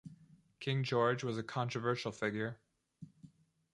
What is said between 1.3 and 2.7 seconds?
a controversial figure.